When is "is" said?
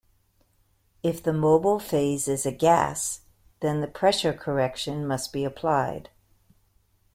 2.27-2.47